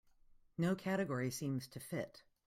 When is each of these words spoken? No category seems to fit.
No 0.57 0.73
category 0.73 1.29
seems 1.29 1.67
to 1.67 1.79
fit. 1.79 2.23